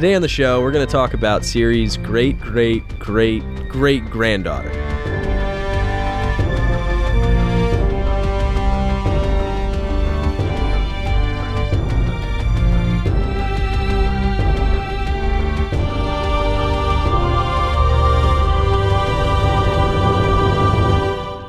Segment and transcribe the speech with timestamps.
[0.00, 4.70] Today on the show, we're going to talk about Siri's great, great, great, great granddaughter.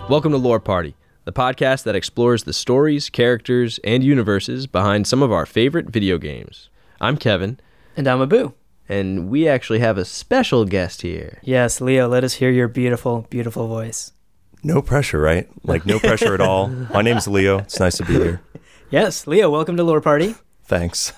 [0.10, 5.24] Welcome to Lore Party, the podcast that explores the stories, characters, and universes behind some
[5.24, 6.70] of our favorite video games.
[7.00, 7.58] I'm Kevin,
[7.98, 8.54] And I'm Abu.
[8.90, 11.40] and we actually have a special guest here.
[11.44, 14.12] Yes, Leo, let us hear your beautiful, beautiful voice.
[14.64, 15.48] No pressure, right?
[15.64, 16.68] Like no pressure at all.
[16.94, 17.60] My name's Leo.
[17.60, 18.42] It's nice to be here.
[18.90, 20.36] Yes, Leo, welcome to Lore Party.
[20.66, 21.14] Thanks.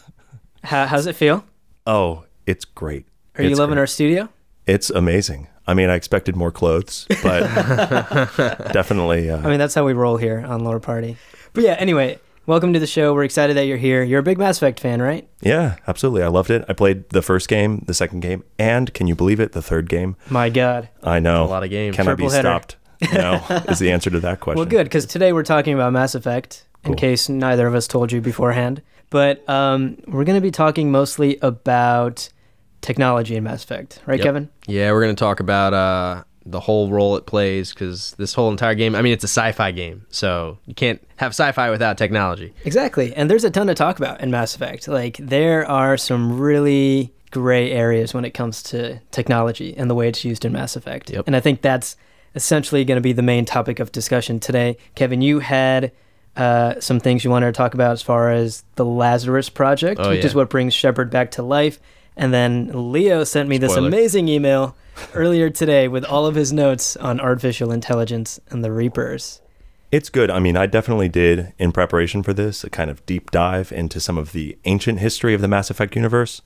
[0.64, 1.46] How, how's it feel?
[1.86, 3.06] Oh, it's great.
[3.38, 3.82] Are you It's loving great.
[3.82, 4.30] our studio?
[4.66, 5.48] It's amazing.
[5.66, 7.42] I mean, I expected more clothes, but
[8.74, 9.30] definitely.
[9.30, 11.18] Uh, I mean, that's how we roll here on Lore Party.
[11.54, 13.14] But yeah, anyway, welcome to the show.
[13.14, 14.04] We're excited that you're here.
[14.04, 15.28] You're a big Mass Effect fan, right?
[15.42, 16.24] yeah, absolutely.
[16.24, 16.66] I loved it.
[16.68, 19.52] I played the first game, the second game, and can you believe it?
[19.54, 20.16] The third game.
[20.30, 20.90] My God.
[21.04, 21.44] I know.
[21.44, 21.96] A lot of games.
[21.96, 22.40] Can I be header.
[22.40, 22.78] stopped?
[23.14, 24.58] No, is the answer to that question.
[24.60, 28.12] Well, good, because today we're talking about Mass Effect, in case neither of us told
[28.12, 28.82] you beforehand.
[29.10, 32.30] But um, we're going to be talking mostly about
[32.82, 34.24] technology in Mass Effect, right, Yep.
[34.26, 34.50] Kevin?
[34.68, 38.52] Yeah, we're going to talk about uh, the whole role it plays because this whole
[38.52, 40.06] entire game, I mean, it's a sci fi game.
[40.10, 42.54] So you can't have sci fi without technology.
[42.66, 43.14] Exactly.
[43.16, 44.88] And there's a ton to talk about in Mass Effect.
[44.88, 50.08] Like, there are some really gray areas when it comes to technology and the way
[50.10, 51.10] it's used in Mass Effect.
[51.10, 51.26] Yep.
[51.28, 51.96] And I think that's
[52.36, 54.78] essentially going to be the main topic of discussion today.
[54.96, 55.92] Kevin, you had
[56.36, 60.10] uh, some things you wanted to talk about as far as the Lazarus Project, Oh,
[60.10, 60.26] which yeah.
[60.26, 61.80] is what brings Shepard back to life.
[62.16, 64.76] And then Leo sent me this amazing email
[65.14, 69.42] earlier today with all of his notes on artificial intelligence and the Reapers.
[69.92, 70.32] It's good.
[70.32, 74.00] I mean, I definitely did, in preparation for this, a kind of deep dive into
[74.00, 76.42] some of the ancient history of the Mass Effect universe.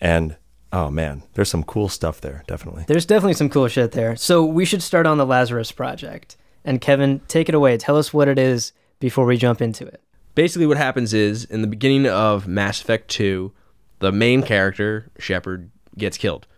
[0.00, 0.36] And
[0.72, 2.84] oh man, there's some cool stuff there, definitely.
[2.86, 4.16] There's definitely some cool shit there.
[4.16, 6.36] So we should start on the Lazarus Project.
[6.64, 7.76] And Kevin, take it away.
[7.76, 10.00] Tell us what it is before we jump into it.
[10.34, 13.52] Basically, what happens is in the beginning of Mass Effect 2,
[14.02, 16.48] the main character, Shepard, gets killed.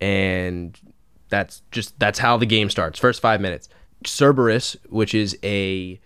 [0.00, 0.78] And
[1.28, 2.98] that's just that's how the game starts.
[2.98, 3.68] First five minutes.
[4.06, 6.00] Cerberus, which is a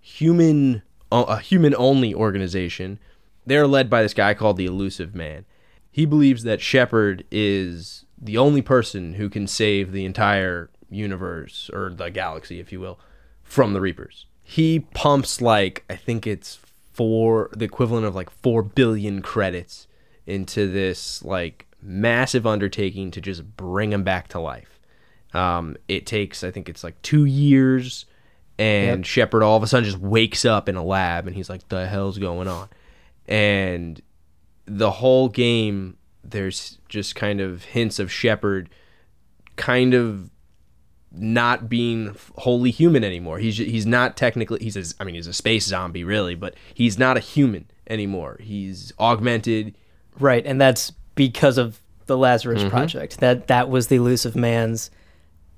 [0.00, 2.98] human a human only organization,
[3.44, 5.44] they're led by this guy called the Illusive Man.
[5.90, 11.92] He believes that Shepard is the only person who can save the entire universe or
[11.92, 13.00] the galaxy, if you will,
[13.42, 14.26] from the Reapers.
[14.44, 16.60] He pumps like I think it's
[16.92, 19.88] four the equivalent of like four billion credits
[20.26, 24.80] into this like massive undertaking to just bring him back to life.
[25.34, 28.06] Um, it takes I think it's like two years,
[28.58, 31.68] and Shepard all of a sudden just wakes up in a lab and he's like,
[31.68, 32.68] "The hell's going on?"
[33.26, 34.00] And
[34.66, 38.70] the whole game, there's just kind of hints of Shepard,
[39.56, 40.30] kind of
[41.12, 43.38] not being wholly human anymore.
[43.38, 46.98] He's he's not technically he's a, I mean he's a space zombie really, but he's
[46.98, 48.38] not a human anymore.
[48.40, 49.76] He's augmented.
[50.18, 52.70] Right, and that's because of the Lazarus Mm-hmm.
[52.70, 53.18] Project.
[53.18, 54.90] That that was the Illusive Man's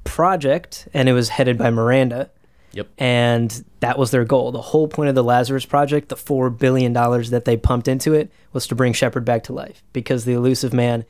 [0.05, 2.31] project, and it was headed by Miranda.
[2.73, 2.89] Yep.
[2.99, 4.53] And that was their goal.
[4.53, 8.13] The whole point of the Lazarus Project, the four billion dollars that they pumped into
[8.13, 11.05] it, was to bring Shepard back to life because the Illusive Man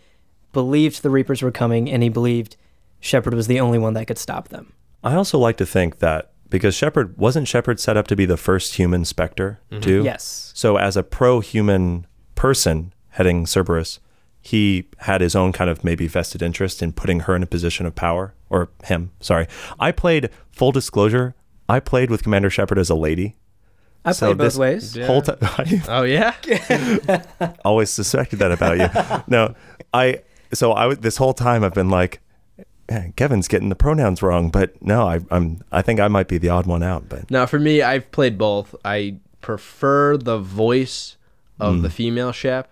[0.53, 2.57] believed the Reapers were coming, and he believed
[3.01, 4.73] Shepard was the only one that could stop them.
[5.03, 8.37] I also like to think that because Shepard wasn't Shepard set up to be the
[8.37, 10.03] first human Spectre too.
[10.03, 10.53] Yes.
[10.55, 13.99] So as a pro-human person heading Cerberus,
[14.41, 17.85] he had his own kind of maybe vested interest in putting her in a position
[17.85, 19.11] of power or him.
[19.21, 19.47] Sorry,
[19.79, 21.35] I played full disclosure.
[21.69, 23.37] I played with Commander Shepard as a lady.
[24.05, 24.97] I So played both ways.
[24.97, 26.35] Whole time, I Oh yeah.
[27.65, 29.23] always suspected that about you.
[29.27, 29.55] No,
[29.93, 30.23] I.
[30.55, 32.21] So I would- this whole time I've been like,
[32.89, 35.61] "Man, Kevin's getting the pronouns wrong, but no, I, I'm.
[35.73, 37.09] I think I might be the odd one out.
[37.09, 38.75] But Now, for me, I've played both.
[38.85, 41.17] I prefer the voice
[41.61, 41.83] of hmm.
[41.83, 42.71] the female Shep,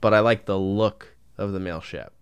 [0.00, 2.12] but I like the look of the male Shep.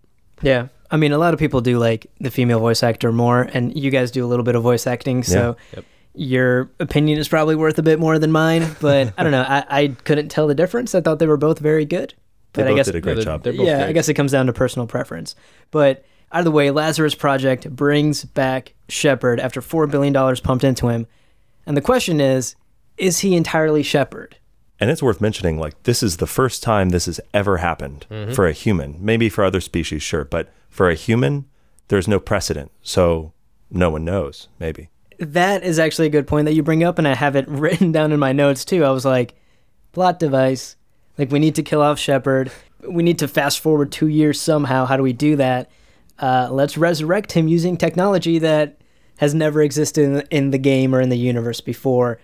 [0.41, 0.67] Yeah.
[0.91, 3.91] I mean, a lot of people do like the female voice actor more, and you
[3.91, 5.85] guys do a little bit of voice acting, so Yep.
[6.15, 8.65] your opinion is probably worth a bit more than mine.
[8.81, 9.45] But I don't know.
[9.47, 10.95] I, I couldn't tell the difference.
[10.95, 12.13] I thought they were both very good.
[12.53, 13.43] They But I both guess did a great they're- job.
[13.43, 15.35] they're both yeah, I guess it comes down to personal preference.
[15.71, 20.63] But out of the way, Lazarus Project brings back Shepard after four billion dollars pumped
[20.63, 21.05] into him,
[21.67, 22.55] and the question is,
[22.97, 24.37] is he entirely Shepard?
[24.79, 28.33] And it's worth mentioning, like, this is the first time this has ever happened Mm-hmm.
[28.33, 28.95] for a human.
[28.99, 30.23] Maybe for other species, sure.
[30.23, 31.45] But for a human,
[31.89, 32.71] there's no precedent.
[32.81, 33.33] So
[33.69, 34.89] no one knows, maybe.
[35.19, 37.91] That is actually a good point that you bring up, and I have it written
[37.91, 38.85] down in my notes too.
[38.85, 39.35] I was like,
[39.91, 40.75] plot device.
[41.17, 42.51] Like, we need to kill off Shepard.
[42.87, 44.85] We need to fast forward two years somehow.
[44.85, 45.69] How do we do that?
[46.17, 48.79] Uh, let's resurrect him using technology that
[49.17, 52.19] has never existed in, in the game or in the universe before,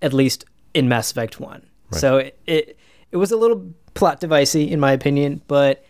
[0.00, 1.66] at least in Mass Effect 1.
[1.98, 2.78] So it, it,
[3.10, 5.84] it was a little plot devicey, in my opinion, but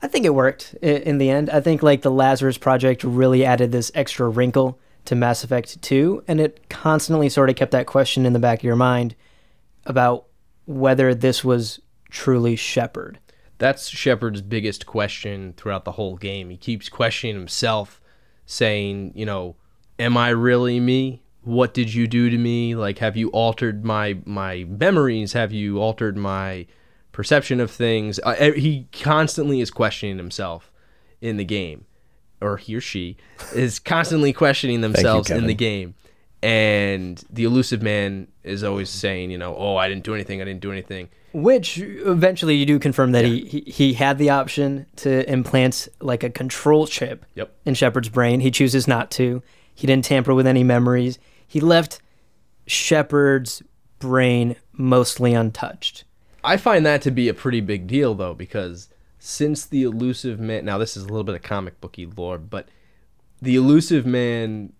[0.00, 1.50] I think it worked in the end.
[1.50, 6.24] I think like the Lazarus Project really added this extra wrinkle to Mass Effect 2,
[6.28, 9.14] and it constantly sort of kept that question in the back of your mind
[9.86, 10.26] about
[10.66, 11.80] whether this was
[12.10, 13.18] truly Shepard.
[13.56, 16.50] That's Shepard's biggest question throughout the whole game.
[16.50, 18.00] He keeps questioning himself,
[18.46, 19.56] saying, you know,
[19.98, 21.22] am I really me?
[21.48, 22.74] What did you do to me?
[22.74, 25.32] Like have you altered my my memories?
[25.32, 26.66] Have you altered my
[27.10, 28.20] perception of things?
[28.22, 30.70] Uh, he constantly is questioning himself
[31.22, 31.86] in the game
[32.40, 33.16] or he or she
[33.54, 35.94] is constantly questioning themselves in the game.
[36.42, 40.40] And the Illusive Man is always saying, you know, oh, I didn't do anything.
[40.40, 41.08] I didn't do anything.
[41.32, 46.22] Which eventually you do confirm that he, he he had the option to implant like
[46.22, 47.54] a control chip Yep.
[47.64, 48.40] in Shepard's brain.
[48.40, 49.42] He chooses not to.
[49.74, 51.18] He didn't tamper with any memories.
[51.48, 52.00] He left
[52.66, 53.62] Shepard's
[53.98, 56.04] brain mostly untouched.
[56.44, 60.64] I find that to be a pretty big deal, though, because since the Illusive Man,
[60.64, 62.68] now this is a little bit of comic booky lore, but
[63.42, 64.72] the Illusive Man,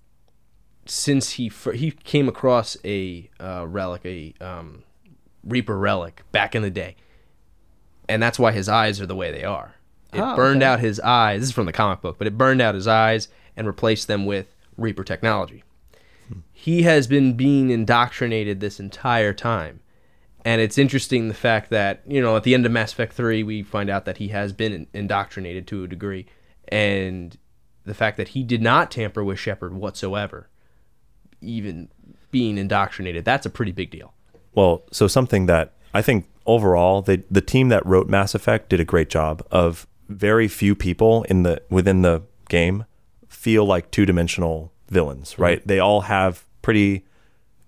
[0.86, 4.84] since he fir- he came across a uh, relic, a um,
[5.42, 6.94] Reaper relic back in the day,
[8.08, 9.74] and that's why his eyes are the way they are.
[10.12, 10.70] It Oh, burned okay.
[10.70, 11.40] out his eyes.
[11.40, 14.26] This is from the comic book, but it burned out his eyes and replaced them
[14.26, 15.64] with Reaper technology.
[16.68, 19.80] He has been being indoctrinated this entire time.
[20.44, 23.42] And it's interesting the fact that, you know, at the end of Mass Effect 3,
[23.42, 26.26] we find out that he has been indoctrinated to a degree.
[26.68, 27.38] And
[27.86, 30.50] the fact that he did not tamper with Shepard whatsoever,
[31.40, 31.88] even
[32.30, 34.12] being indoctrinated, that's a pretty big deal.
[34.54, 38.78] Well, so something that I think overall they, the team that wrote Mass Effect did
[38.78, 42.84] a great job of very few people in the within the game
[43.26, 45.60] feel like two-dimensional villains, right?
[45.60, 45.68] Mm-hmm.
[45.68, 47.04] They all have pretty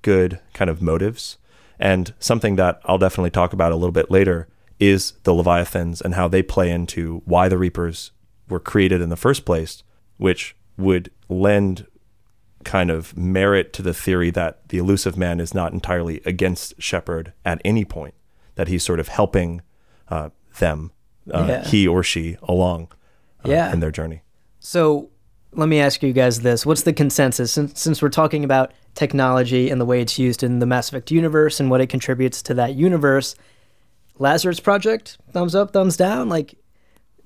[0.03, 1.39] good kind of motives.
[1.79, 4.49] And something that I'll definitely talk about a little bit later
[4.79, 8.13] is the Leviathans and how they play into why the Reapers
[8.49, 9.83] were created in the first place,
[10.17, 11.87] which would lend
[12.65, 17.33] kind of merit to the theory that the Illusive Man is not entirely against Shepard
[17.45, 18.15] at any point,
[18.57, 19.63] that he's sort of helping
[20.09, 20.91] uh, them,
[21.33, 21.65] uh, Yeah.
[21.65, 22.89] he or she, along
[23.45, 23.73] uh, Yeah.
[23.73, 24.23] in their journey.
[24.59, 25.11] So
[25.53, 27.53] let me ask you guys this: What's the consensus?
[27.53, 31.11] Since since we're talking about technology and the way it's used in the Mass Effect
[31.11, 33.35] universe and what it contributes to that universe,
[34.19, 36.29] Lazarus Project, thumbs up, thumbs down.
[36.29, 36.55] Like,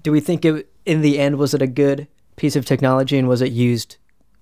[0.02, 3.28] do we think it in the end was it a good piece of technology and
[3.28, 3.96] was it used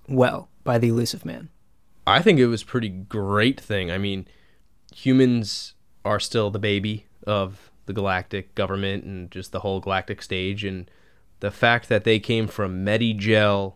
[0.07, 1.49] well by the Illusive Man?
[2.05, 3.89] I think it was a pretty great thing.
[3.89, 4.27] I mean,
[4.93, 10.63] humans are still the baby of the galactic government and just the whole galactic stage
[10.63, 10.89] and
[11.43, 13.73] the fact that they came from Medigel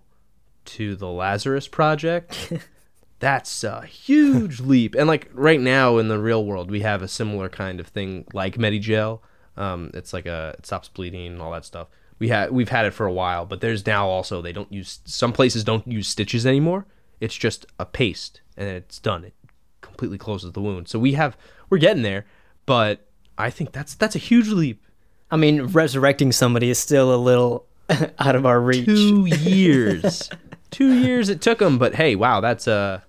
[0.64, 2.54] to the Lazarus project
[3.20, 4.96] that's a huge leap.
[4.96, 8.26] And like right now in the real world we have a similar kind of thing
[8.32, 9.20] like Medigel.
[9.58, 11.90] Um, it's like a it stops bleeding and all that stuff.
[12.20, 15.02] We had we've had it for a while but there's now also they don't use
[15.04, 16.86] some places don't use stitches anymore.
[17.20, 19.26] It's just a paste and it's done.
[19.26, 19.34] It
[19.82, 20.88] completely closes the wound.
[20.88, 21.36] So we have
[21.70, 22.26] we're getting there
[22.66, 24.82] but i think that's that's a huge leap
[25.30, 27.66] I mean, resurrecting somebody is still a little
[28.20, 28.86] out of our reach.
[28.86, 30.30] two years
[30.70, 33.00] two years it took them but hey wow that's uh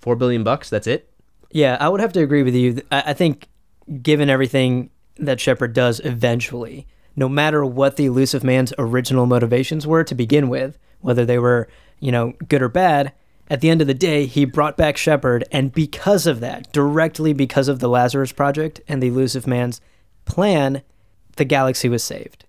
[0.00, 1.08] four billion bucks that's it
[1.52, 2.82] Yeah, I would have to agree with you.
[2.90, 3.46] I, I think,
[4.02, 10.02] given everything that Shepard does eventually, no matter what the Illusive Man's original motivations were
[10.04, 11.68] to begin with, whether they were,
[12.00, 13.12] you know, good or bad,
[13.48, 17.32] at the end of the day, he brought back Shepard, and because of that, directly
[17.32, 19.80] because of the Lazarus Project and the Illusive Man's
[20.24, 20.82] plan,
[21.36, 22.44] the galaxy was saved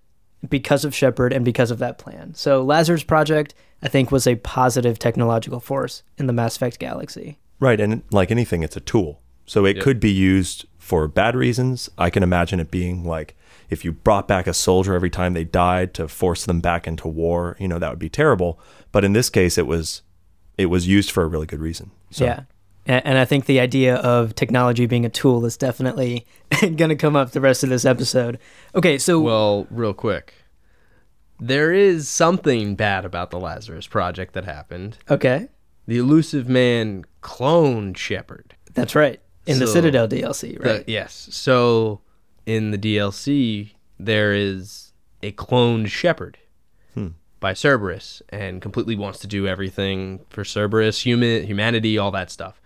[0.48, 2.34] because of Shepard and because of that plan.
[2.34, 7.38] So, Lazarus Project, I think, was a positive technological force in the Mass Effect galaxy.
[7.60, 7.80] Right.
[7.80, 9.20] And like anything, it's a tool.
[9.46, 9.84] So it Yep.
[9.84, 11.88] could be used for bad reasons.
[11.98, 13.34] I can imagine it being like
[13.70, 17.08] if you brought back a soldier every time they died to force them back into
[17.08, 18.60] war, you know, that would be terrible.
[18.92, 20.02] But in this case, it was
[20.56, 21.90] it was used for a really good reason.
[22.10, 22.40] So Yeah.
[22.88, 26.26] A- And I think the idea of technology being a tool is definitely
[26.60, 28.38] going to come up the rest of this episode.
[28.74, 30.34] Okay, so Well, real quick.
[31.40, 34.98] There is something bad about the Lazarus Project that happened.
[35.08, 35.48] okay,
[35.86, 38.54] The Illusive Man cloned Shepard.
[38.74, 39.20] that's right.
[39.46, 40.84] In the Citadel DLC, The- right?
[40.86, 41.28] yes.
[41.30, 42.00] So
[42.44, 44.92] in the DLC, there is
[45.22, 46.38] a cloned Shepard
[46.94, 47.08] hmm.
[47.40, 52.60] by Cerberus and completely wants to do everything for Cerberus, human humanity, all that stuff.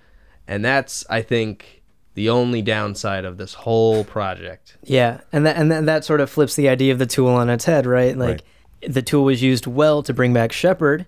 [0.46, 1.82] And that's, I think,
[2.14, 4.76] the only downside of this whole project.
[4.82, 7.48] Yeah, and that and that, that sort of flips the idea of the tool on
[7.48, 8.16] its head, right?
[8.16, 8.42] Like
[8.86, 11.06] the tool was used well to bring back Shepard,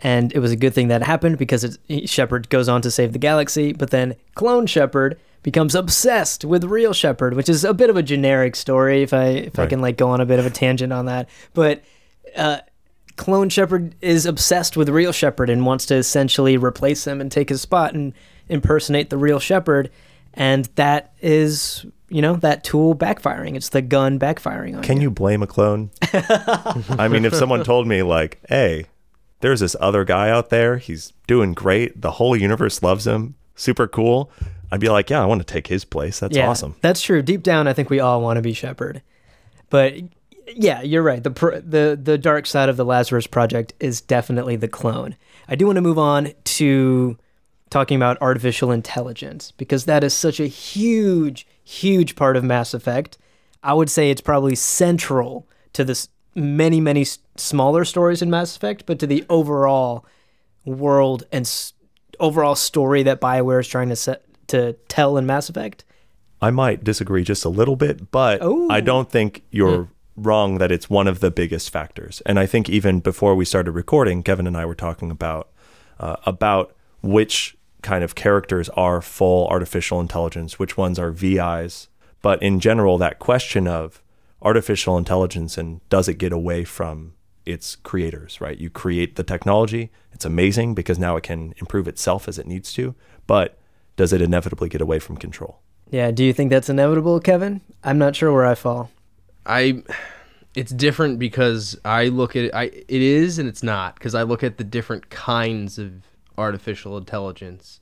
[0.00, 3.12] and it was a good thing that happened because it, Shepard goes on to save
[3.12, 3.72] the galaxy.
[3.72, 8.02] But then clone Shepard becomes obsessed with real Shepard, which is a bit of a
[8.02, 9.02] generic story.
[9.02, 11.28] If I if I can like go on a bit of a tangent on that,
[11.54, 11.82] but.
[12.36, 12.58] Uh,
[13.16, 17.50] Clone Shepard is obsessed with real Shepard and wants to essentially replace him and take
[17.50, 18.14] his spot and
[18.48, 19.90] impersonate the real Shepard.
[20.34, 23.54] And that is, you know, that tool backfiring.
[23.54, 25.90] It's the gun backfiring on Can you blame a clone?
[26.02, 28.86] I mean, if someone told me, like, hey,
[29.40, 33.86] there's this other guy out there, he's doing great, the whole universe loves him, super
[33.86, 34.30] cool,
[34.70, 36.20] I'd be like, yeah, I want to take his place.
[36.20, 36.76] That's yeah, awesome.
[36.80, 37.20] That's true.
[37.20, 39.02] Deep down, I think we all want to be Shepard.
[39.68, 39.96] But
[40.56, 41.22] yeah, you're right.
[41.22, 45.16] The pr- the the dark side of the Lazarus Project is definitely the clone.
[45.46, 47.18] I do want to move on to
[47.72, 53.16] talking about artificial intelligence because that is such a huge, huge part of Mass Effect.
[53.62, 58.54] I would say it's probably central to this many, many s- smaller stories in Mass
[58.56, 60.04] Effect, but to the overall
[60.66, 61.72] world and s-
[62.20, 65.82] overall story that Bioware is trying to set to tell in Mass Effect.
[66.42, 70.90] I might disagree just a little bit, but I don't think you're wrong that it's
[70.90, 72.20] one of the biggest factors.
[72.26, 75.48] And I think even before we started recording, Kevin and I were talking about
[75.98, 81.88] uh, about which kind of characters are full artificial intelligence, which ones are VIs.
[82.22, 84.02] But in general, that question of
[84.40, 88.58] artificial intelligence and does it get away from its creators, right?
[88.58, 92.72] You create the technology, it's amazing because now it can improve itself as it needs
[92.74, 92.94] to,
[93.26, 93.58] but
[93.96, 95.60] does it inevitably get away from control?
[95.90, 97.60] Yeah, do you think that's inevitable, Kevin?
[97.84, 98.90] I'm not sure where I fall.
[99.44, 99.82] I
[100.54, 104.22] it's different because I look at it I it is and it's not because I
[104.22, 105.92] look at the different kinds of
[106.38, 107.80] artificial intelligence.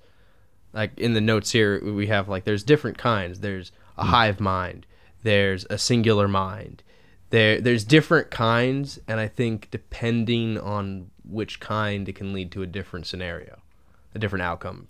[0.73, 3.40] Like in the notes here we have like there's different kinds.
[3.40, 4.11] There's a hmm.
[4.11, 4.87] hive mind,
[5.23, 6.83] there's a singular mind.
[7.30, 12.62] There there's different kinds and I think depending on which kind it can lead to
[12.62, 13.61] a different scenario,
[14.14, 14.88] a different outcome.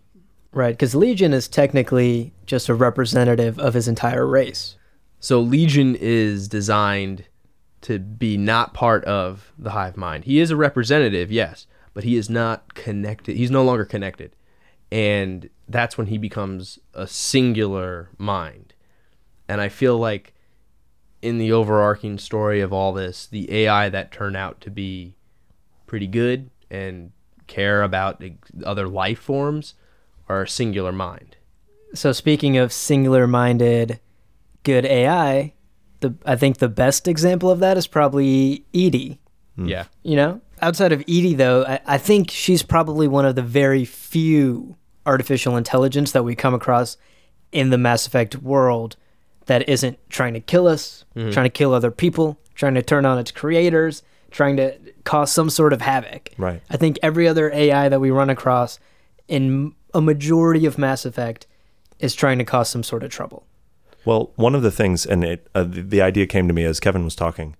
[0.52, 4.76] Right, because Legion is technically just a representative of his entire race.
[5.20, 7.26] So Legion is designed
[7.82, 10.24] to be not part of the hive mind.
[10.24, 13.36] He is a representative, yes, but he is not connected.
[13.36, 14.34] He's no longer connected.
[14.92, 18.74] And that's when he becomes a singular mind.
[19.48, 20.34] And I feel like
[21.22, 25.14] in the overarching story of all this, the AI that turn out to be
[25.86, 27.12] pretty good and
[27.46, 28.22] care about
[28.64, 29.74] other life forms
[30.28, 31.36] are a singular mind.
[31.92, 33.98] So speaking of singular-minded,
[34.62, 35.54] good AI,
[35.98, 39.20] the I think the best example of that is probably EDI.
[39.56, 39.84] Yeah.
[40.02, 43.84] You know, outside of EDI, though, I, I think she's probably one of the very
[43.84, 44.76] few
[45.06, 46.96] artificial intelligence that we come across
[47.52, 48.96] in the Mass Effect world
[49.46, 53.18] that isn't trying to kill us, trying to kill other people, trying to turn on
[53.18, 56.30] its creators, trying to cause some sort of havoc.
[56.38, 56.62] Right.
[56.70, 58.78] I think every other AI that we run across
[59.26, 61.46] in a majority of Mass Effect
[61.98, 63.44] is trying to cause some sort of trouble.
[64.04, 66.80] Well, one of the things, and it, uh, the, the idea came to me as
[66.80, 67.56] Kevin was talking.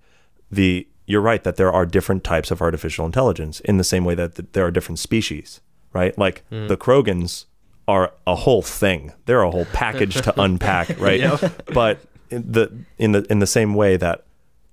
[0.49, 4.15] The you're right that there are different types of artificial intelligence in the same way
[4.15, 5.59] that th- there are different species,
[5.93, 6.17] right?
[6.17, 7.45] Like the Krogans
[7.87, 11.19] are a whole thing; they're a whole package to unpack, right?
[11.73, 11.99] But
[12.29, 14.23] in the in the in the same way that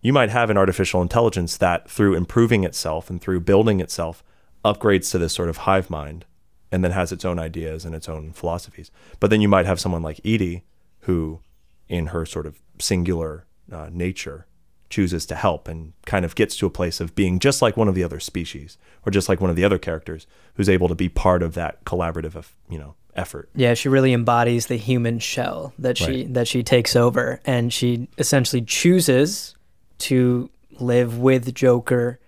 [0.00, 4.22] you might have an artificial intelligence that, through improving itself and through building itself,
[4.64, 6.24] upgrades to this sort of hive mind,
[6.70, 8.92] and then has its own ideas and its own philosophies.
[9.18, 10.62] But then you might have someone like EDI,
[11.00, 11.40] who,
[11.88, 14.46] in her sort of singular uh, nature,
[14.90, 17.88] chooses to help and kind of gets to a place of being just like one
[17.88, 20.94] of the other species or just like one of the other characters who's able to
[20.94, 23.48] be part of that collaborative, of, you know, effort.
[23.54, 26.34] Yeah, she really embodies the human shell that she Right.
[26.34, 29.54] that she takes over, and she essentially chooses
[29.98, 32.18] to live with Joker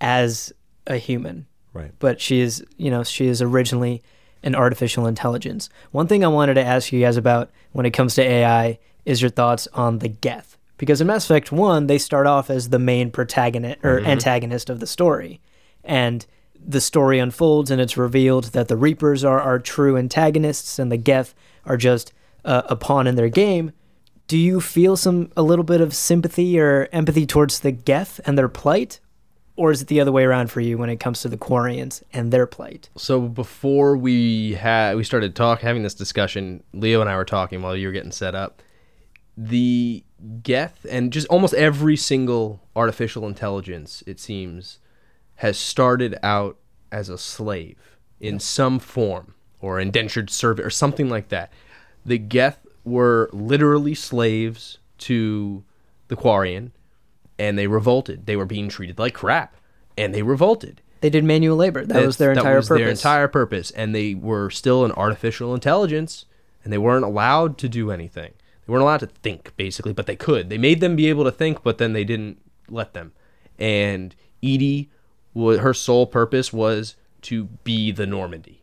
[0.00, 0.52] as
[0.86, 1.46] a human.
[1.72, 1.92] Right.
[1.98, 4.02] But she is, you know, she is originally
[4.42, 5.68] an artificial intelligence.
[5.90, 9.20] One thing I wanted to ask you guys about when it comes to AI is
[9.22, 12.78] your thoughts on the Geth, because in Mass Effect One they start off as the
[12.78, 15.40] main protagonist or antagonist of the story,
[15.82, 16.26] and
[16.66, 20.96] the story unfolds and it's revealed that the Reapers are our true antagonists and the
[20.96, 21.34] Geth
[21.66, 22.12] are just
[22.44, 23.72] uh, a pawn in their game,
[24.28, 28.38] do you feel some a little bit of sympathy or empathy towards the Geth and
[28.38, 29.00] their plight?
[29.56, 32.02] Or is it the other way around for you when it comes to the Quarians
[32.12, 32.88] and their plight?
[32.96, 37.62] So before we had we started talk having this discussion, Leo and I were talking
[37.62, 38.62] while you were getting set up.
[39.36, 40.02] The
[40.42, 44.78] Geth and just almost every single artificial intelligence, it seems,
[45.36, 46.56] has started out
[46.90, 51.52] as a slave in some form or indentured servant or something like that.
[52.06, 55.64] The Geth were literally slaves to
[56.08, 56.70] the Quarian
[57.38, 58.26] and they revolted.
[58.26, 59.56] They were being treated like crap
[59.96, 60.80] and they revolted.
[61.00, 61.84] They did manual labor.
[61.84, 62.80] That was their That's- entire that was purpose.
[62.82, 66.24] Their entire purpose, and they were still an artificial intelligence,
[66.62, 68.32] and they weren't allowed to do anything.
[68.66, 70.48] They weren't allowed to think, basically, but they could.
[70.48, 73.12] They made them be able to think, but then they didn't let them.
[73.58, 74.90] And EDI,
[75.36, 78.62] her sole purpose was to be the Normandy,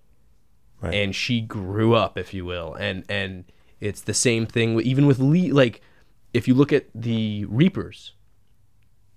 [0.81, 0.93] Right.
[0.96, 2.74] and she grew up, if you will.
[2.74, 3.46] And and
[3.79, 5.51] it's the same thing, even with Lee.
[5.51, 5.81] like,
[6.34, 8.13] if you look at the Reapers,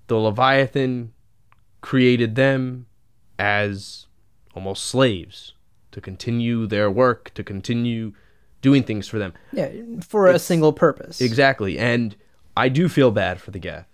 [0.08, 1.12] the Leviathan
[1.80, 2.86] created them
[3.38, 4.06] as
[4.54, 5.52] almost slaves
[5.92, 8.12] to continue their work, to continue
[8.64, 9.34] doing things for them.
[9.52, 9.68] yeah,
[10.00, 11.20] for a single purpose.
[11.20, 11.78] Exactly.
[11.78, 12.16] And
[12.56, 13.86] I do feel bad for the Geth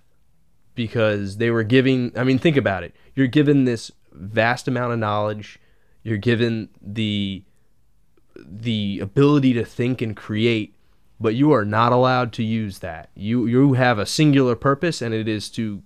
[0.77, 2.95] because they were giving, I mean, think about it.
[3.17, 5.59] You're given this vast amount of knowledge,
[6.05, 7.43] you're given the
[8.37, 10.77] the ability to think and create,
[11.19, 13.11] but you are not allowed to use that.
[13.17, 15.83] You you have a singular purpose and it is to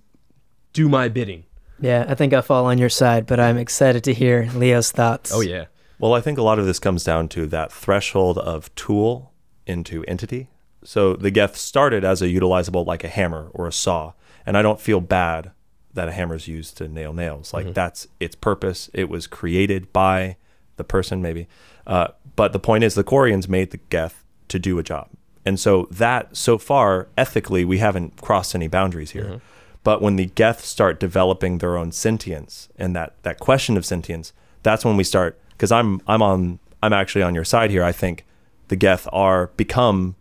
[0.73, 1.45] do my bidding.
[1.81, 5.31] Yeah, I think I fall on your side, but I'm excited to hear Leo's thoughts.
[5.33, 5.65] Oh yeah.
[5.99, 9.31] Well, I think a lot of this comes down to that threshold of tool
[9.65, 10.49] into entity.
[10.83, 14.13] So the Geth started as a utilizable like a hammer or a saw,
[14.45, 15.51] and I don't feel bad
[15.93, 17.53] that a hammer is used to nail nails.
[17.53, 18.89] Like that's its purpose.
[18.93, 20.35] It was created by
[20.75, 21.47] the person, maybe.
[21.87, 25.09] Uh, but the point is, the Quarians made the Geth to do a job,
[25.45, 29.41] and so that so far ethically we haven't crossed any boundaries here.
[29.83, 34.33] But when the Geth start developing their own sentience and that that question of sentience,
[34.61, 35.39] that's when we start.
[35.57, 37.83] Because I'm I'm on I'm actually on your side here.
[37.83, 38.25] I think
[38.67, 40.15] the Geth are become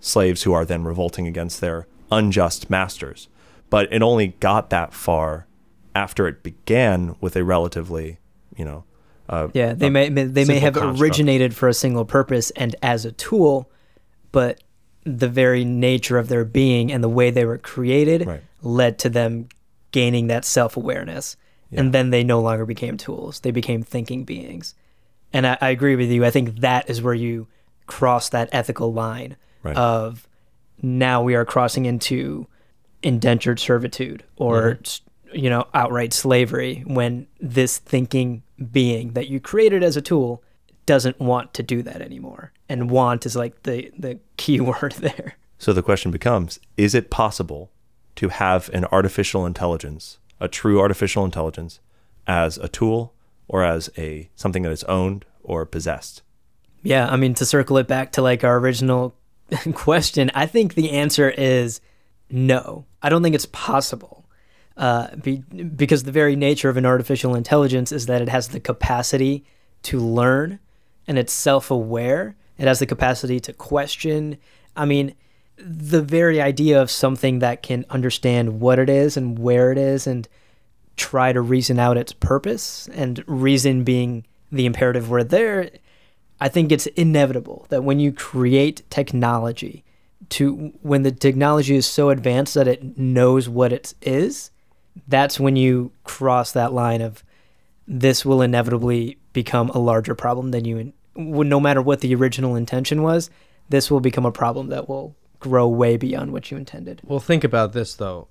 [0.00, 3.28] slaves who are then revolting against their unjust masters.
[3.68, 5.46] But it only got that far
[5.94, 8.18] after it began with a relatively,
[8.56, 8.84] you know,
[9.28, 11.00] uh, Yeah, they may may- they may have construct.
[11.00, 13.70] originated for a single purpose and as a tool,
[14.32, 14.62] but
[15.04, 18.42] the very nature of their being and the way they were created Right.
[18.62, 19.48] led to them
[19.92, 20.44] gaining that
[21.72, 23.40] And then they no longer became tools.
[23.40, 24.74] They became thinking beings.
[25.32, 26.24] And I, I agree with you.
[26.24, 27.46] I think that is where you
[27.86, 29.76] cross that ethical line Right.
[29.76, 30.26] of
[30.82, 32.46] now we are crossing into
[33.02, 34.82] indentured servitude or mm-hmm.
[34.82, 35.00] s-
[35.34, 40.42] you know outright slavery when this thinking being that you created as a tool
[40.86, 45.36] doesn't want to do that anymore and want is like the the key word there
[45.58, 47.70] So the question becomes is it possible
[48.16, 51.80] to have an artificial intelligence, a true artificial intelligence,
[52.26, 53.14] as a tool
[53.48, 56.22] or as a something that is owned or possessed?
[56.82, 59.14] yeah i mean to circle it back to like our original
[59.74, 61.82] question i think the answer is
[62.30, 62.86] no.
[63.02, 64.24] I don't think it's possible
[64.76, 68.60] uh, be, because the very nature of an artificial intelligence is that it has the
[68.60, 69.44] capacity
[69.82, 70.58] to learn
[71.06, 72.36] and it's self-aware.
[72.56, 74.38] It has the capacity to question.
[74.76, 75.14] I mean
[75.62, 80.06] the very idea of something that can understand what it is and where it is
[80.06, 80.28] and
[80.96, 85.70] try to reason out its purpose and reason being the imperative word there
[86.40, 89.84] i think it's inevitable that when you create technology
[90.28, 94.50] to when the technology is so advanced that it knows what it is
[95.08, 97.24] that's when you cross that line of
[97.86, 103.02] this will inevitably become a larger problem than you no matter what the original intention
[103.02, 103.30] was
[103.68, 107.42] this will become a problem that will grow way beyond what you intended Well, think
[107.44, 108.28] about this though.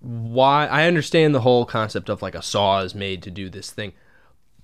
[0.00, 3.70] Why I understand the whole concept of like a saw is made to do this
[3.70, 3.92] thing,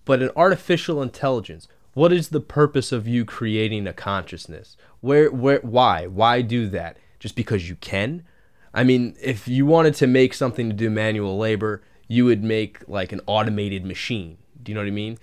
[0.05, 1.69] but an artificial intelligence.
[1.95, 4.77] What is the purpose of you creating a consciousness?
[5.01, 6.97] Where, where, why, why do that?
[7.19, 8.25] Just because you can?
[8.73, 12.89] I mean, if you wanted to make something to do manual labor, you would make
[12.89, 14.39] like an automated machine.
[14.63, 15.19] Do you know what I mean?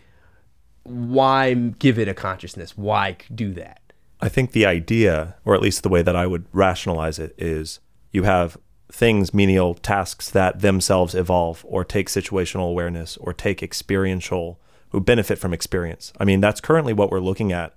[0.83, 2.77] Why give it a consciousness?
[2.77, 3.81] Why do that?
[4.21, 7.79] I think the idea, or at least the way that I would rationalize it, is
[8.11, 8.57] you have
[8.91, 15.37] things, menial tasks that themselves evolve or take situational awareness or take experiential, who benefit
[15.37, 16.13] from experience.
[16.19, 17.75] I mean, that's currently what we're looking at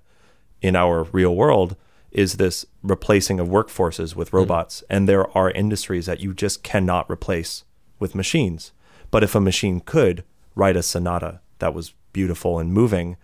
[0.61, 1.75] in our real world
[2.11, 4.37] is this replacing of workforces with mm-hmm.
[4.37, 4.83] robots.
[4.89, 7.65] And there are industries that you just cannot replace
[7.99, 8.71] with machines.
[9.11, 10.23] But if a machine could,
[10.55, 13.17] write a sonata that was beautiful and moving,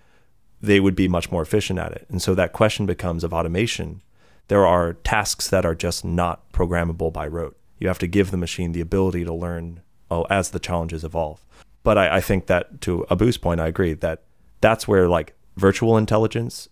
[0.66, 2.06] they would be much more efficient at it.
[2.10, 4.02] And so that question becomes of automation.
[4.48, 7.58] There are tasks that are just not programmable by rote.
[7.80, 11.46] You have to give the machine the ability to learn oh, as the challenges evolve.
[11.84, 14.24] But I, I think that to Abu's point, I agree that
[14.62, 16.70] that's where like virtual intelligence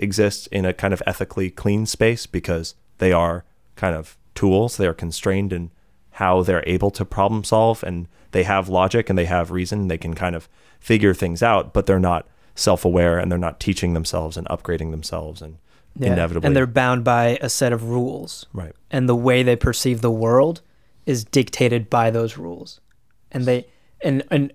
[0.00, 3.44] exists in a kind of ethically clean space because they are
[3.76, 4.76] kind of tools.
[4.76, 5.70] They are constrained in
[6.12, 9.88] how they're able to problem solve and they have logic and they have reason.
[9.88, 10.48] They can kind of
[10.80, 14.90] figure things out, but they're not self aware and they're not teaching themselves and upgrading
[14.90, 15.58] themselves and
[15.98, 16.12] yeah.
[16.12, 16.46] inevitably.
[16.46, 18.46] And they're bound by a set of rules.
[18.52, 18.74] Right.
[18.90, 20.62] And the way they perceive the world
[21.04, 22.80] is dictated by those rules.
[23.30, 23.66] And they
[24.02, 24.52] and and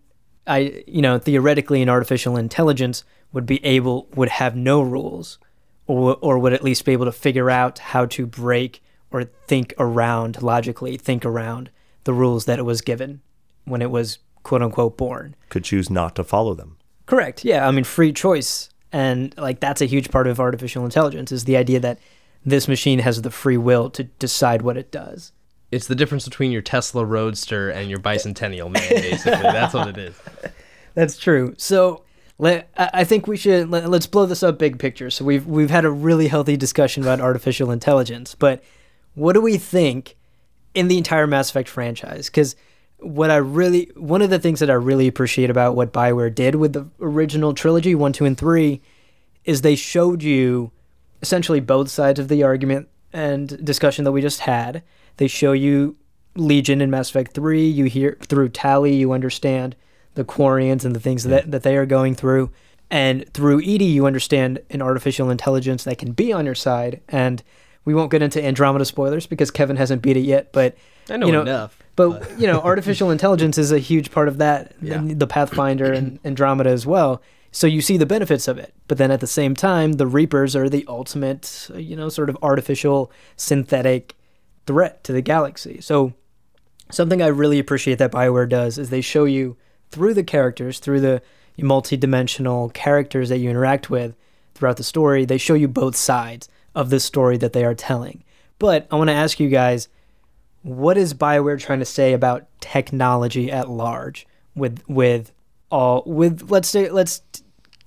[0.47, 5.39] I you know, theoretically an artificial intelligence would be able would have no rules
[5.87, 9.73] or or would at least be able to figure out how to break or think
[9.77, 11.69] around logically think around
[12.03, 13.21] the rules that it was given
[13.65, 15.35] when it was quote unquote born.
[15.49, 16.77] Could choose not to follow them.
[17.05, 17.43] Correct.
[17.43, 21.45] Yeah, I mean free choice and like that's a huge part of artificial intelligence is
[21.45, 21.99] the idea that
[22.45, 25.31] this machine has the free will to decide what it does.
[25.71, 29.41] It's the difference between your Tesla Roadster and your Bicentennial Man, basically.
[29.41, 30.15] that's what it is.
[30.93, 31.53] That's true.
[31.57, 32.03] So
[32.37, 35.09] let, I think we should let, us blow this up big picture.
[35.09, 38.63] So we've we've had a really healthy discussion about artificial intelligence, but
[39.13, 40.17] what do we think
[40.73, 42.27] in the entire Mass Effect franchise?
[42.29, 42.55] Because
[43.01, 46.55] what I really one of the things that I really appreciate about what Bioware did
[46.55, 48.81] with the original trilogy, one, two, and three,
[49.43, 50.71] is they showed you
[51.21, 54.83] essentially both sides of the argument and discussion that we just had.
[55.17, 55.97] They show you
[56.35, 57.67] Legion in Mass Effect three.
[57.67, 59.75] You hear through Tali, you understand
[60.13, 61.31] the Quarians and the things yeah.
[61.31, 62.51] that, that they are going through.
[62.89, 67.01] And through EDI, you understand an artificial intelligence that can be on your side.
[67.07, 67.41] And
[67.85, 70.75] we won't get into Andromeda spoilers because Kevin hasn't beat it yet, but
[71.11, 71.77] I know, you know enough.
[71.95, 72.39] But, but.
[72.39, 75.01] you know, artificial intelligence is a huge part of that, yeah.
[75.03, 77.21] the Pathfinder and Andromeda as well.
[77.51, 78.73] So you see the benefits of it.
[78.87, 82.37] But then at the same time, the Reapers are the ultimate, you know, sort of
[82.41, 84.15] artificial synthetic
[84.65, 85.81] threat to the galaxy.
[85.81, 86.13] So
[86.89, 89.57] something I really appreciate that BioWare does is they show you
[89.89, 91.21] through the characters, through the
[91.57, 94.15] multi-dimensional characters that you interact with
[94.55, 98.23] throughout the story, they show you both sides of the story that they are telling.
[98.59, 99.89] But I want to ask you guys
[100.63, 105.31] what is BioWare trying to say about technology at large with with
[105.69, 107.21] all with let's say let's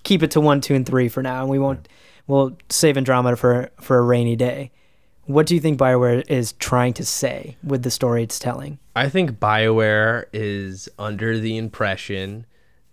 [0.03, 1.89] keep it to 1 2 and 3 for now and we won't
[2.27, 4.71] we'll save Andromeda for for a rainy day.
[5.27, 8.79] What do you think BioWare is trying to say with the story it's telling?
[8.95, 12.45] I think BioWare is under the impression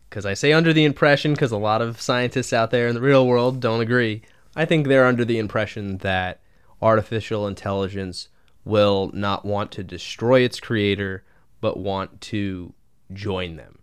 [0.10, 3.02] because I say under the impression because a lot of scientists out there in the
[3.02, 4.22] real world don't agree.
[4.56, 6.42] I think they're under the impression that
[6.82, 8.28] artificial intelligence
[8.64, 11.24] will not want to destroy its creator,
[11.60, 12.74] but want to
[13.14, 13.80] join them.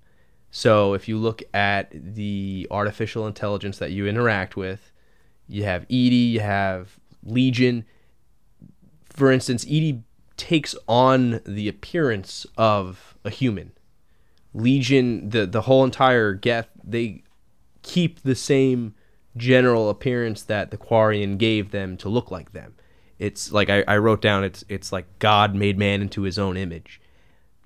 [0.50, 4.92] So if you look at the artificial intelligence that you interact with,
[5.46, 7.84] you have EDI, you have Legion.
[9.10, 10.02] For instance, EDI
[10.36, 13.72] takes on the appearance of a human.
[14.54, 17.22] Legion, the the whole entire Geth, they
[17.82, 18.94] keep the same
[19.36, 22.74] general appearance that the Quarian gave them to look like them
[23.18, 26.56] it's like I, I wrote down it's it's like God made man into his own
[26.56, 27.00] image.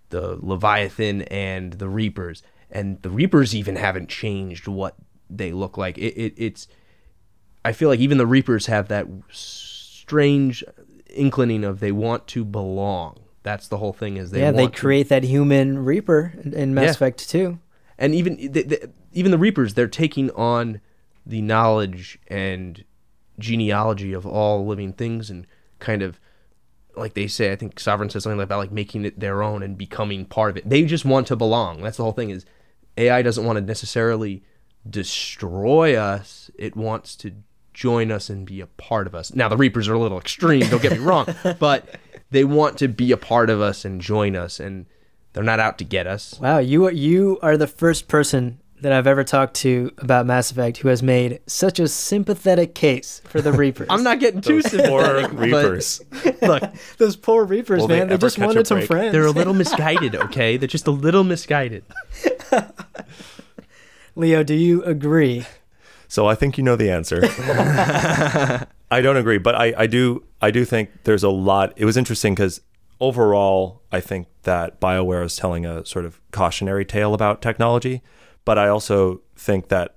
[0.08, 2.42] The Leviathan and the Reapers.
[2.70, 4.96] And the Reapers even haven't changed what
[5.28, 5.98] they look like.
[5.98, 6.68] It, it it's
[7.64, 10.64] I feel like even the Reapers have that strange
[11.08, 13.18] inclining of they want to belong.
[13.42, 15.08] That's the whole thing is they yeah they create to...
[15.10, 16.90] that human Reaper in Mass yeah.
[16.90, 17.58] Effect 2.
[17.98, 20.80] And even the, the, even the Reapers they're taking on
[21.26, 22.84] the knowledge and
[23.42, 25.46] genealogy of all living things and
[25.78, 26.18] kind of
[26.96, 29.76] like they say, I think Sovereign says something about like making it their own and
[29.76, 30.68] becoming part of it.
[30.68, 31.82] They just want to belong.
[31.82, 32.44] That's the whole thing is
[32.96, 34.42] AI doesn't want to necessarily
[34.88, 36.50] destroy us.
[36.58, 37.32] It wants to
[37.72, 39.34] join us and be a part of us.
[39.34, 41.26] Now the Reapers are a little extreme, don't get me wrong,
[41.58, 41.98] but
[42.30, 44.86] they want to be a part of us and join us and
[45.32, 46.38] they're not out to get us.
[46.40, 50.50] Wow, you are you are the first person that I've ever talked to about Mass
[50.50, 53.86] Effect who has made such a sympathetic case for the Reapers.
[53.88, 55.30] I'm not getting too sympathetic.
[55.30, 56.02] Poor Reapers.
[56.42, 56.62] Look,
[56.98, 58.08] those poor Reapers, man.
[58.08, 59.12] They, they just wanted some friends.
[59.12, 60.56] They're a little misguided, okay?
[60.56, 61.84] They're just a little misguided.
[64.14, 65.46] Leo, do you agree?
[66.08, 67.22] So I think you know the answer.
[68.90, 71.72] I don't agree, but I, I do I do think there's a lot.
[71.76, 72.60] It was interesting because
[73.00, 78.02] overall, I think that BioWare is telling a sort of cautionary tale about technology
[78.44, 79.96] but I also think that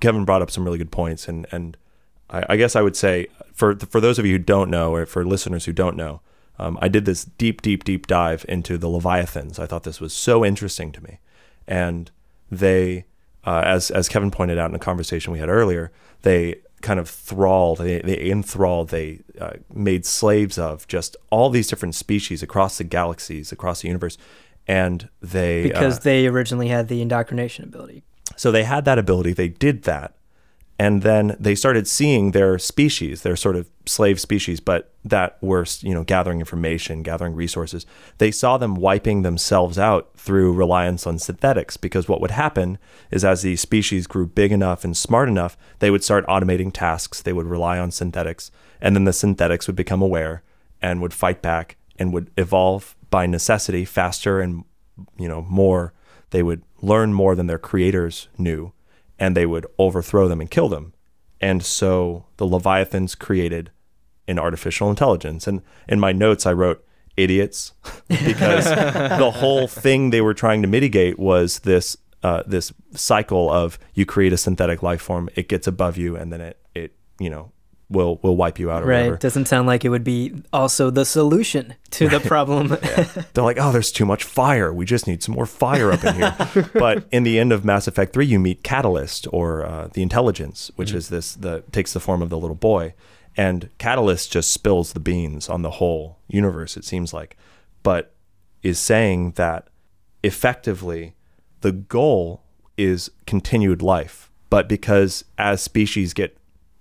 [0.00, 1.76] Kevin brought up some really good points, and and
[2.30, 5.06] I, I guess I would say for for those of you who don't know, or
[5.06, 6.20] for listeners who don't know,
[6.58, 9.58] um, I did this deep, deep, deep dive into the Leviathans.
[9.58, 11.18] I thought this was so interesting to me,
[11.66, 12.10] and
[12.50, 13.04] they,
[13.44, 17.08] uh, as as Kevin pointed out in a conversation we had earlier, they kind of
[17.08, 22.78] thralled, they, they enthralled, they uh, made slaves of just all these different species across
[22.78, 24.16] the galaxies, across the universe,
[24.68, 28.04] and they because uh, they originally had the indoctrination ability.
[28.36, 29.32] so they had that ability.
[29.32, 30.14] They did that.
[30.80, 35.66] And then they started seeing their species, their sort of slave species, but that were,
[35.80, 37.84] you know, gathering information, gathering resources.
[38.18, 42.78] They saw them wiping themselves out through reliance on synthetics because what would happen
[43.10, 47.22] is as these species grew big enough and smart enough, they would start automating tasks.
[47.22, 48.52] They would rely on synthetics.
[48.80, 50.44] And then the synthetics would become aware
[50.80, 54.64] and would fight back and would evolve by necessity faster and,
[55.18, 55.92] you know, more.
[56.30, 58.72] They would learn more than their creators knew
[59.18, 60.92] and they would overthrow them and kill them.
[61.40, 63.70] And so the Leviathans created
[64.26, 65.46] an artificial intelligence.
[65.46, 66.84] And in my notes, I wrote
[67.16, 67.72] idiots
[68.08, 68.64] because
[69.18, 74.04] the whole thing they were trying to mitigate was this uh, this cycle of you
[74.04, 77.52] create a synthetic life form, it gets above you, and then it it you know
[77.90, 78.98] will will wipe you out or Right.
[78.98, 79.16] whatever.
[79.16, 82.68] Doesn't sound like it would be also the solution to the problem.
[83.32, 84.72] They're like, oh, there's too much fire.
[84.72, 86.70] We just need some more fire up in here.
[86.74, 90.70] but in the end of Mass Effect 3, you meet Catalyst or uh, the Intelligence,
[90.76, 92.94] which is this, the takes the form of the little boy.
[93.36, 97.36] And Catalyst just spills the beans on the whole universe, it seems like,
[97.82, 98.12] but
[98.62, 99.68] is saying that
[100.22, 101.14] effectively
[101.60, 102.42] the goal
[102.76, 104.30] is continued life.
[104.50, 106.37] But because as species get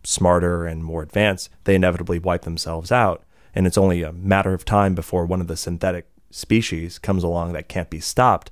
[0.07, 3.23] smarter and more advanced, they inevitably wipe themselves out.
[3.53, 7.53] And it's only a matter of time before one of the synthetic species comes along
[7.53, 8.49] that can't be stopped.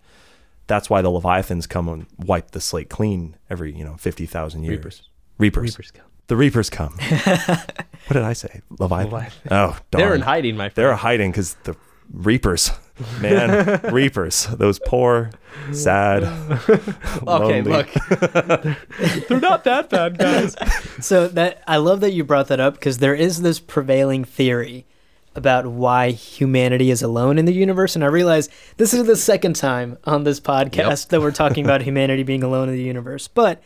[0.67, 4.77] That's why the Leviathans come and wipe the slate clean every, you know, 50,000 years.
[4.77, 5.09] Reapers.
[5.37, 5.77] Reapers.
[5.77, 6.05] Reapers come.
[6.27, 6.93] The Reapers come.
[7.23, 8.61] what did I say?
[8.79, 9.11] Leviathan?
[9.11, 9.47] Leviathan.
[9.51, 10.03] Oh, darn.
[10.03, 10.75] They're in hiding, my friend.
[10.75, 11.77] They're hiding because the
[12.11, 12.71] Reapers,
[13.21, 14.47] man, Reapers.
[14.47, 15.31] Those poor,
[15.71, 16.23] sad.
[17.27, 17.89] okay, lonely- look.
[19.27, 20.55] They're not that bad, guys.
[21.01, 24.85] so that I love that you brought that up because there is this prevailing theory
[25.35, 29.57] about why humanity is alone in the universe, and I realize this is the second
[29.57, 33.61] time on this podcast that we're talking about humanity being alone in the universe, but.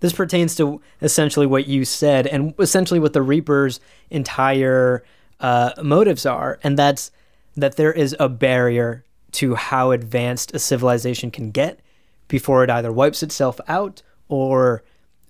[0.00, 5.02] This pertains to essentially what you said, and essentially what the Reapers' entire
[5.40, 7.10] uh, motives are, and that's
[7.56, 11.80] that there is a barrier to how advanced a civilization can get
[12.28, 14.82] before it either wipes itself out or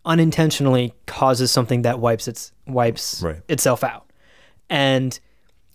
[0.05, 3.41] unintentionally causes something that wipes its wipes Right.
[3.49, 4.11] itself out.
[4.69, 5.19] And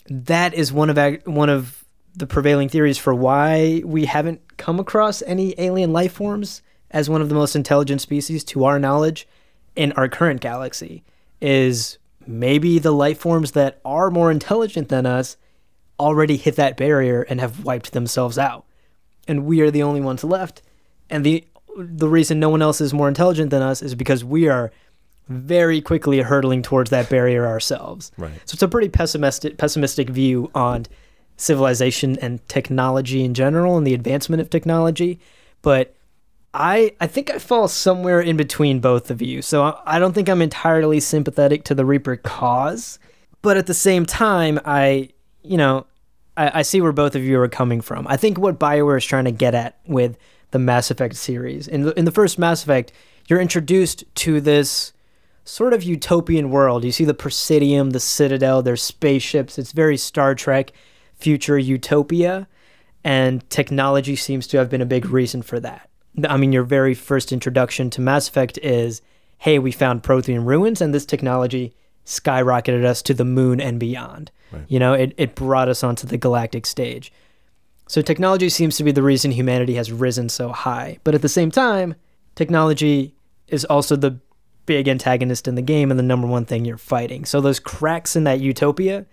[0.08, 1.84] that is one of one of
[2.16, 7.22] the prevailing theories for why we haven't come across any alien life forms as one
[7.22, 9.28] of the most intelligent species to our knowledge
[9.76, 11.04] in our current galaxy
[11.40, 15.38] is maybe the life forms that are more intelligent than us
[16.00, 18.66] already hit that barrier and have wiped themselves out.
[19.28, 20.62] And we are the only ones left.
[21.10, 21.44] And the
[21.78, 24.72] the reason no one else is more intelligent than us is because we are
[25.30, 28.12] very quickly hurtling towards that barrier ourselves.
[28.18, 28.34] Right.
[28.46, 30.88] so it's a pretty pessimistic pessimistic view on
[31.38, 35.20] civilization and technology in general and the advancement of technology.
[35.62, 35.96] But
[36.54, 39.42] I I think I fall somewhere in between both of you.
[39.42, 43.00] So I, I don't think I'm entirely sympathetic to the Reaper cause,
[43.42, 45.10] but at the same time, I
[45.44, 45.86] you know
[46.40, 48.08] I, I see where both of you are coming from.
[48.08, 50.18] I think what Bioware is trying to get at with
[50.52, 52.92] the Mass Effect series in the in the first Mass Effect,
[53.28, 54.94] you're introduced to this
[55.44, 56.84] sort of utopian world.
[56.84, 59.60] You see the Presidium, the Citadel, there's spaceships.
[59.60, 60.72] It's very Star Trek,
[61.16, 62.48] future utopia,
[63.04, 65.90] and technology seems to have been a big reason for that.
[66.28, 69.02] I mean, your very first introduction to Mass Effect is,
[69.40, 71.74] hey, we found Prothean ruins, and this technology
[72.10, 74.32] skyrocketed us to the moon and beyond.
[74.68, 77.14] You know, it, it brought us onto the galactic stage.
[77.88, 80.98] So technology seems to be the reason humanity has risen so high.
[81.04, 81.94] But at the same time,
[82.34, 83.14] technology
[83.48, 84.20] is also the
[84.66, 87.26] big antagonist in the game and the number one thing you're fighting.
[87.26, 89.06] So those cracks in that utopia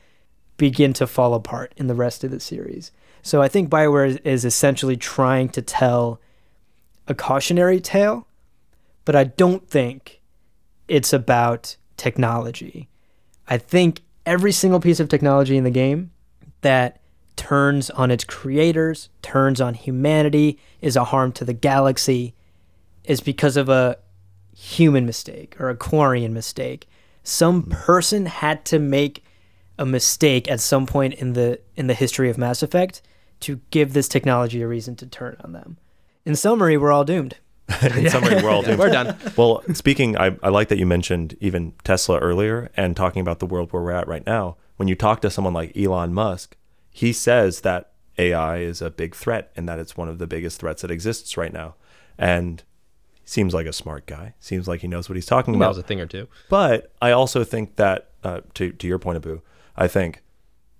[0.57, 2.93] begin to fall apart in the rest of the series.
[3.23, 6.19] So I think BioWare is, is essentially trying to tell
[7.09, 8.27] a cautionary tale,
[9.05, 10.23] but I don't think
[10.89, 12.89] it's about technology.
[13.49, 16.11] I think every single piece of technology in the game
[16.63, 17.01] that
[17.37, 22.35] turns on its creators, turns on humanity, is a harm to the galaxy,
[23.05, 23.99] is because of a
[24.57, 26.89] human mistake or a Quarian mistake.
[27.23, 29.23] Some person had to make
[29.79, 33.03] a mistake at some point in the in the history of Mass Effect
[33.41, 35.77] to give this technology a reason to turn on them.
[36.25, 37.37] In summary, we're all doomed.
[37.97, 38.79] In summary, we're all doomed.
[38.79, 39.17] We're done.
[39.37, 43.47] Well, speaking, I, I like that you mentioned even Tesla earlier and talking about the
[43.47, 44.57] world where we're at right now.
[44.77, 46.57] When you talk to someone like Elon Musk,
[46.91, 50.61] he says that AI is a big threat and that it's one of the biggest
[50.61, 51.75] threats that exists right now.
[52.17, 52.63] And
[53.25, 54.35] seems like a smart guy.
[54.39, 55.69] Seems like he knows what he's talking That about.
[55.71, 56.29] was a thing or two.
[56.49, 59.41] But I also think that uh, to to your point, Abu,
[59.77, 60.23] I think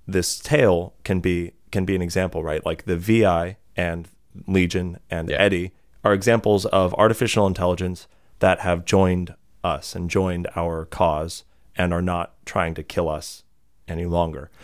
[0.07, 2.65] this tale can be can be an example, right?
[2.65, 4.09] Like the VI and
[4.47, 5.37] Legion and Yeah.
[5.39, 5.73] Eddie
[6.07, 8.07] are examples of artificial intelligence
[8.39, 11.43] that have joined us and joined our cause
[11.75, 13.43] and are not trying to kill us
[13.89, 14.49] any longer.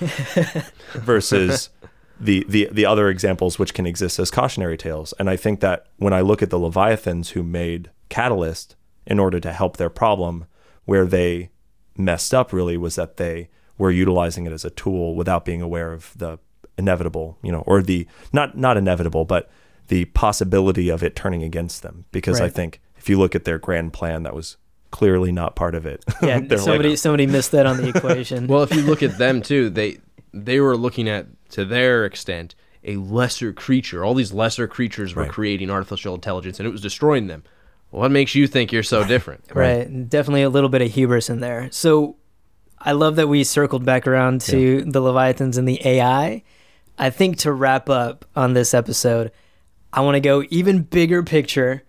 [0.92, 1.68] Versus
[2.20, 5.12] the, the the other examples which can exist as cautionary tales.
[5.18, 9.40] And I think that when I look at the Leviathans who made Catalyst in order
[9.40, 10.44] to help their problem,
[10.84, 11.50] where they
[11.96, 15.92] messed up really was that they were utilizing it as a tool without being aware
[15.92, 16.38] of the
[16.78, 19.50] inevitable, you know, or the not not inevitable, but
[19.88, 22.04] the possibility of it turning against them.
[22.12, 24.56] Because I think if you look at their grand plan, that was
[24.90, 26.04] clearly not part of it.
[26.22, 28.46] Yeah, They're like, somebody somebody missed that on the equation.
[28.46, 29.98] Well, if you look at them too, they
[30.32, 34.04] they were looking at to their extent a lesser creature.
[34.04, 35.30] All these lesser creatures were Right.
[35.30, 37.44] creating artificial intelligence, and it was destroying them.
[37.90, 39.44] What makes you think you're so different?
[39.54, 40.08] Right.
[40.08, 41.68] Definitely a little bit of hubris in there.
[41.70, 42.16] So
[42.78, 46.42] I love that we circled back around to the Leviathans and the AI.
[46.98, 49.30] I think to wrap up on this episode,
[49.92, 51.82] I want to go even bigger picture,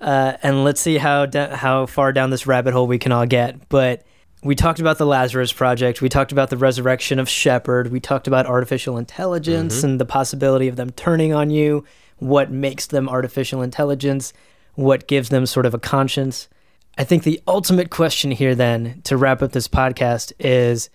[0.00, 3.26] uh, and let's see how da- how far down this rabbit hole we can all
[3.26, 3.68] get.
[3.68, 4.04] But
[4.42, 6.00] we talked about the Lazarus Project.
[6.00, 7.90] We talked about the resurrection of Shepard.
[7.90, 11.84] We talked about artificial intelligence and the possibility of them turning on you.
[12.18, 14.32] What makes them artificial intelligence?
[14.74, 16.48] What gives them sort of a conscience?
[16.96, 20.90] I think the ultimate question here, then, to wrap up this podcast, is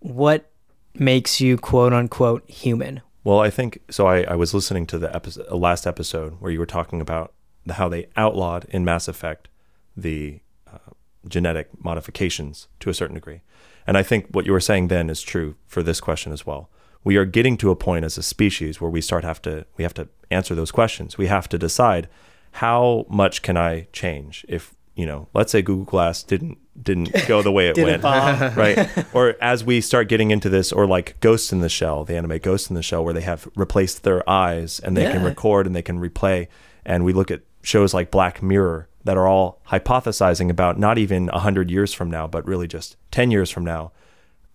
[0.00, 0.50] what
[0.94, 3.00] makes you quote unquote human?
[3.26, 4.06] Well, I think so.
[4.06, 7.34] I, I was listening to the episode, last episode where you were talking about
[7.68, 9.48] how they outlawed in Mass Effect
[9.96, 10.92] the uh,
[11.26, 13.40] genetic modifications to a certain degree.
[13.84, 16.70] And I think what you were saying then is true for this question as well.
[17.02, 19.82] We are getting to a point as a species where we start have to we
[19.82, 21.18] have to answer those questions.
[21.18, 22.08] We have to decide
[22.52, 27.42] how much can I change if you know, let's say Google Glass didn't didn't go
[27.42, 28.02] the way it went
[28.56, 29.14] right?
[29.14, 32.38] Or as we start getting into this, or like Ghost in the Shell, the anime
[32.38, 35.76] Ghost in the Shell, where they have replaced their eyes and they can record and
[35.76, 36.48] they can replay.
[36.84, 41.26] And we look at shows like Black Mirror that are all hypothesizing about not even
[41.26, 43.92] 100 years from now, but really just 10 years from now.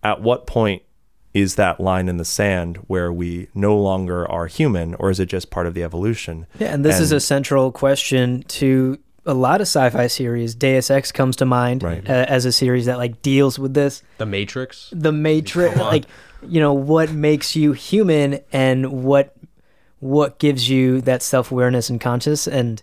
[0.02, 0.82] At what point
[1.32, 5.26] is that line in the sand where we no longer are human, or is it
[5.26, 6.46] just part of the evolution?
[6.58, 10.54] Yeah, and this is a central question to a lot of sci-fi series.
[10.54, 12.08] Deus Ex comes to mind Right.
[12.08, 14.02] uh, as a series that like deals with this.
[14.18, 14.88] The Matrix.
[14.92, 16.04] The Matrix, like
[16.46, 19.34] you know, what makes you human and what
[20.00, 22.82] what gives you that self-awareness and conscious and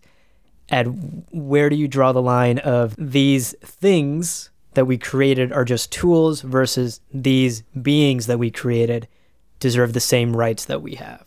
[0.69, 0.86] at
[1.34, 6.41] where do you draw the line of these things that we created are just tools
[6.41, 9.08] versus these beings that we created
[9.60, 11.25] deserve the same rights that we have.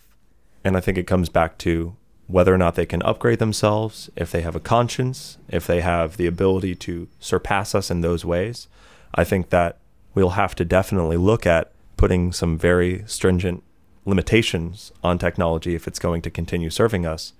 [0.65, 1.95] And I think it comes back to
[2.27, 6.17] whether or not they can upgrade themselves, if they have a conscience, if they have
[6.17, 8.69] the ability to surpass us in those ways.
[9.15, 9.79] I think that
[10.15, 13.63] we'll have to definitely look at putting some very stringent
[14.05, 17.33] limitations on technology if it's going to continue serving us,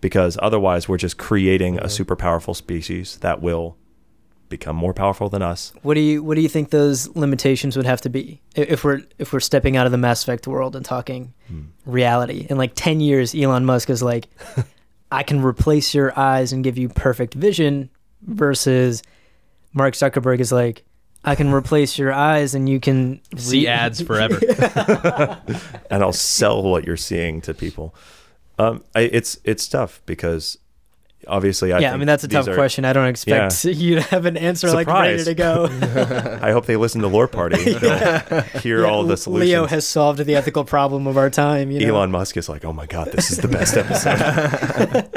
[0.00, 3.76] because otherwise we're just creating a super powerful species that will
[4.48, 5.72] become more powerful than us.
[5.82, 9.02] What do you what do you think those limitations would have to be if we're
[9.18, 11.34] if we're stepping out of the Mass Effect world and talking
[11.84, 12.46] reality?
[12.48, 14.28] In like ten years, Elon Musk is like,
[15.12, 17.90] I can replace your eyes and give you perfect vision,
[18.22, 19.02] versus
[19.72, 20.84] Mark Zuckerberg is like,
[21.24, 24.38] I can replace your eyes and you can See re- ads forever.
[25.90, 27.94] and I'll sell what you're seeing to people.
[28.58, 30.56] Um, I, it's it's tough because
[31.26, 32.84] obviously I yeah, I mean that's a tough are- question.
[32.84, 35.24] I don't expect you to have an answer like ready Surprise.
[35.26, 36.38] to go.
[36.42, 37.74] I hope they listen to Lore Party.
[37.74, 39.48] They'll hear Yeah, all the solutions.
[39.50, 41.70] Leo has solved the ethical problem of our time.
[41.70, 41.96] You know?
[41.96, 45.10] Elon Musk is like, "Oh my god, this is the best episode."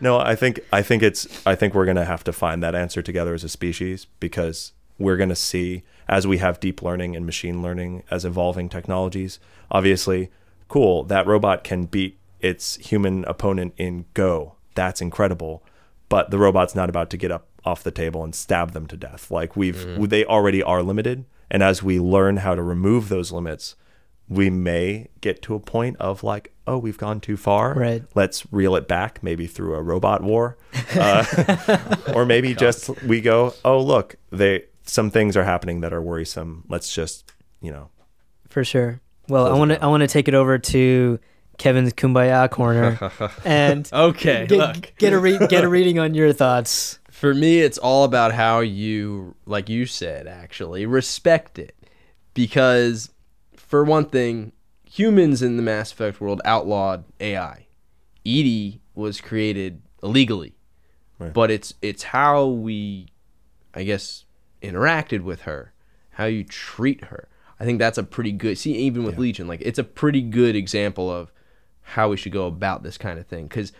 [0.00, 3.02] no, I think I think it's I think we're gonna have to find that answer
[3.02, 7.62] together as a species because we're gonna see as we have deep learning and machine
[7.62, 9.38] learning as evolving technologies.
[9.70, 10.30] Obviously,
[10.68, 14.54] cool that robot can beat its human opponent in Go.
[14.74, 15.62] That's incredible,
[16.08, 18.96] but the robot's not about to get up off the table and stab them to
[18.96, 19.30] death.
[19.30, 23.76] Like we've they already are limited, and as we learn how to remove those limits
[24.28, 27.74] we may get to a point of like, oh, we've gone too far.
[27.74, 28.02] Right.
[28.14, 30.56] Let's reel it back, maybe through a robot war,
[30.94, 36.02] uh, or maybe just we go, oh, look, they some things are happening that are
[36.02, 36.64] worrisome.
[36.68, 37.90] Let's just, you know,
[38.48, 39.00] For sure.
[39.28, 39.82] Well, I want to.
[39.82, 41.18] I want to take it over to
[41.58, 42.98] Kevin's Kumbaya corner
[43.44, 44.92] and okay, get, look.
[44.98, 46.98] get a re- get a reading on your thoughts.
[47.10, 51.74] For me, it's all about how you, like you said, actually respect it.
[52.34, 53.10] Because,
[53.56, 54.52] for one thing,
[54.84, 57.66] humans in the Mass Effect world outlawed AI.
[58.24, 60.54] EDI was created illegally,
[61.18, 61.32] Right.
[61.32, 63.08] but it's it's how we,
[63.74, 64.24] I guess,
[64.62, 65.72] interacted with her,
[66.12, 67.28] how you treat her.
[67.60, 68.58] I think that's a pretty good.
[68.58, 71.30] See, even with Legion, like it's a pretty good example of
[71.84, 73.44] how we should go about this kind of thing.
[73.44, 73.72] Because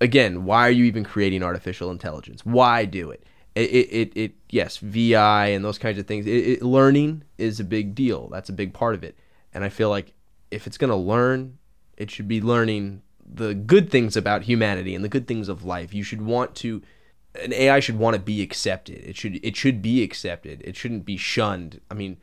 [0.00, 2.44] again, why are you even creating artificial intelligence?
[2.44, 3.24] Why do it?
[3.54, 6.26] It, it, it, it yes, VI and those kinds of things.
[6.26, 8.28] It, it, learning is a big deal.
[8.28, 9.18] That's a big part of it.
[9.52, 10.12] And I feel like
[10.50, 11.58] if it's going to learn,
[11.96, 15.92] it should be learning the good things about humanity and the good things of life.
[15.92, 16.82] You should want to
[17.42, 18.98] an AI should want to be accepted.
[19.04, 20.62] It should it should be accepted.
[20.64, 21.80] It shouldn't be shunned.
[21.90, 22.18] I mean,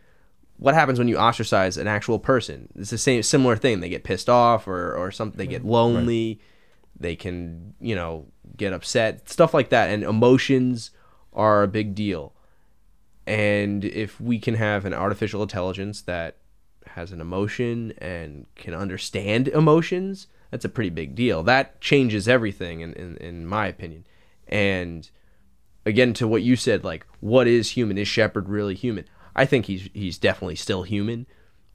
[0.57, 2.69] what happens when you ostracize an actual person?
[2.75, 3.79] It's the same similar thing.
[3.79, 5.37] They get pissed off or or something.
[5.37, 6.39] They get lonely.
[6.97, 9.29] They can you know get upset.
[9.29, 9.89] Stuff like that.
[9.89, 10.91] And emotions
[11.33, 12.33] are a big deal.
[13.27, 16.37] And if we can have an artificial intelligence that
[16.87, 21.43] has an emotion and can understand emotions, that's a pretty big deal.
[21.43, 24.05] That changes everything, in, in, in my opinion.
[24.47, 25.09] And
[25.85, 27.97] again, to what you said, like, what is human?
[27.97, 29.05] Is Shepard really human?
[29.35, 31.27] I think he's he's definitely still human.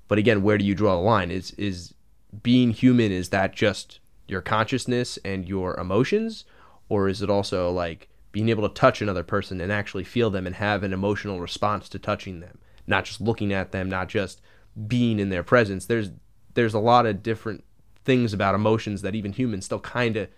[0.08, 1.30] But again, where do you draw the line?
[1.30, 1.94] Is is
[2.42, 6.44] being human is that just your consciousness and your emotions,
[6.88, 10.46] or is it also like being able to touch another person and actually feel them
[10.46, 14.40] and have an emotional response to touching them, not just looking at them, not just
[14.86, 15.86] being in their presence.
[15.86, 16.10] There's
[16.54, 17.64] there's a lot of different
[18.04, 20.28] things about emotions that even humans still kind of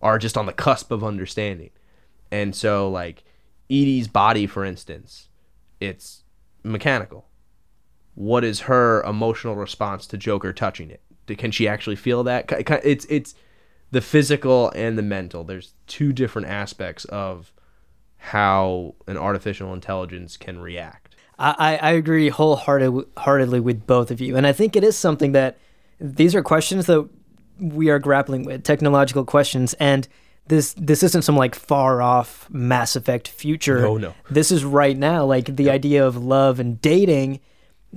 [0.00, 1.70] are just on the cusp of understanding.
[2.30, 3.24] And so like
[3.68, 5.28] EDI's body for instance,
[5.80, 6.24] it's
[6.68, 7.26] mechanical.
[8.14, 11.02] What is her emotional response to Joker touching it?
[11.38, 12.50] Can she actually feel that?
[12.84, 13.34] It's it's
[13.90, 15.44] the physical and the mental.
[15.44, 17.52] There's two different aspects of
[18.16, 21.16] how an artificial intelligence can react.
[21.38, 24.36] I, I agree wholehearted, heartedly with both of you.
[24.36, 25.56] And I think it is something that
[26.00, 27.08] these are questions that
[27.60, 29.74] we are grappling with, technological questions.
[29.74, 30.08] And
[30.48, 33.80] this this isn't some like far off Mass Effect future.
[33.82, 34.14] No, no.
[34.30, 35.24] This is right now.
[35.24, 37.40] Like the idea of love and dating.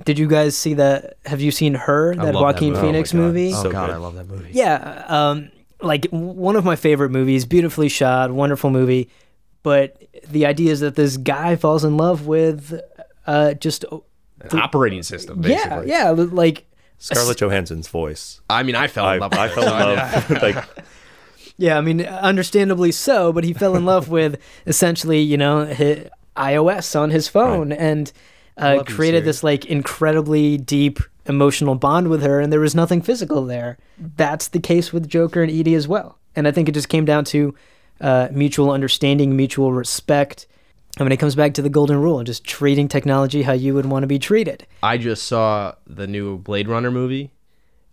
[0.04, 1.18] Did you guys see that?
[1.26, 2.78] Have you seen her, that love that Joaquin movie.
[2.78, 3.18] Oh Phoenix God.
[3.18, 3.52] movie?
[3.52, 3.94] So God, good.
[3.94, 4.50] I love that movie.
[4.52, 5.50] Yeah, um,
[5.82, 9.10] like one of my favorite movies, beautifully shot, wonderful movie.
[9.62, 12.80] But the idea is that this guy falls in love with
[13.26, 15.48] uh, just An operating system, yeah,
[15.78, 15.88] basically.
[15.88, 16.64] yeah, like
[16.98, 18.40] Scarlett Johansson's voice.
[18.48, 19.32] I mean, I fell I, in love.
[19.32, 20.42] With I fell in love.
[20.42, 20.64] like
[21.62, 21.78] yeah.
[21.78, 23.32] I mean, understandably so.
[23.32, 25.66] But he fell in love with essentially, you know,
[26.36, 28.12] iOS on his phone and
[28.56, 33.44] uh, created this like incredibly deep emotional bond with her, and there was nothing physical
[33.44, 33.78] there.
[33.98, 36.18] That's the case with Joker and EDI as well.
[36.34, 37.54] And I think it just came down to
[38.00, 40.46] uh, mutual understanding, mutual respect.
[40.98, 43.86] I mean, it comes back to the golden rule, just treating technology how you would
[43.86, 44.66] want to be treated.
[44.82, 47.32] I just saw the new Blade Runner movie,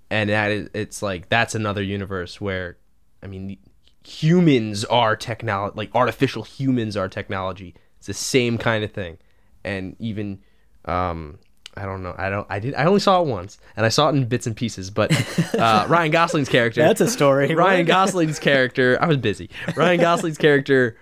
[0.09, 2.77] and that is, it's like that's another universe where,
[3.23, 3.57] I mean,
[4.05, 7.75] humans are technology, like artificial humans are technology.
[7.97, 9.17] It's the same kind of thing,
[9.63, 10.39] and even,
[10.85, 11.39] um,
[11.75, 14.09] I don't know, I don't, I did, I only saw it once, and I saw
[14.09, 14.89] it in bits and pieces.
[14.89, 15.11] But
[15.53, 17.53] uh, Ryan Gosling's character, That's a story.
[17.55, 19.49] Ryan Gosling's character, I was busy.
[19.75, 20.97] Ryan Gosling's character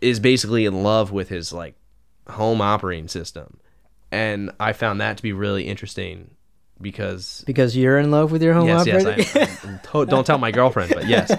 [0.00, 1.76] is basically in love with his like
[2.28, 3.58] home operating system.
[4.10, 6.32] And I found that to be really interesting
[6.82, 9.06] because because you're in love with your home yes, yes.
[9.06, 11.30] I, I'm to- don't tell my girlfriend, but yes.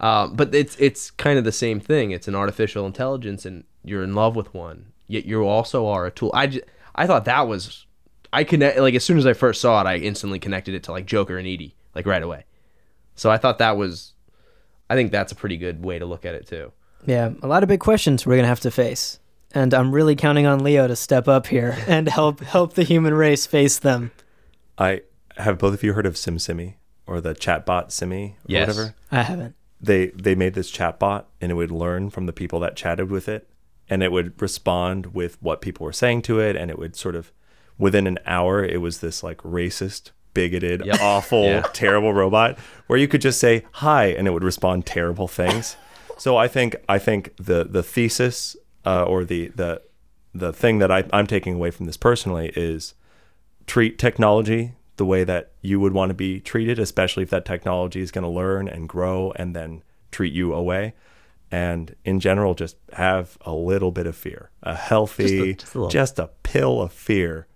[0.00, 2.10] Um, but it's it's kind of the same thing.
[2.10, 4.92] It's an artificial intelligence, and you're in love with one.
[5.06, 6.30] Yet you also are a tool.
[6.34, 6.62] I j-
[6.94, 7.86] I thought that was
[8.32, 10.92] I connect like as soon as I first saw it, I instantly connected it to
[10.92, 12.44] like Joker and EDI like right away.
[13.16, 14.12] So I thought that was,
[14.88, 16.72] I think that's a pretty good way to look at it too.
[17.06, 19.18] Yeah, a lot of big questions we're gonna have to face,
[19.52, 23.14] and I'm really counting on Leo to step up here and help help the human
[23.14, 24.12] race face them.
[24.80, 25.02] I
[25.36, 26.74] have both of you heard of SimSimi
[27.06, 28.68] or the chatbot Simi or Yes.
[28.68, 28.94] whatever?
[29.12, 29.54] I haven't.
[29.80, 33.28] They they made this chatbot and it would learn from the people that chatted with
[33.28, 33.48] it
[33.88, 37.14] and it would respond with what people were saying to it and it would sort
[37.14, 37.32] of
[37.78, 41.00] within an hour it was this like racist bigoted Yep.
[41.02, 41.62] awful Yeah.
[41.72, 45.76] terrible robot where you could just say hi and it would respond terrible things
[46.18, 48.56] so i think i think the the thesis
[48.86, 49.80] uh, or the the
[50.34, 52.94] the thing that I, i'm taking away from this personally is
[53.70, 58.00] treat technology the way that you would want to be treated, especially if that technology
[58.00, 60.92] is going to learn and grow and then treat you away.
[61.52, 65.76] And in general, just have a little bit of fear, a healthy, Just a- just
[65.76, 67.46] a just a pill of fear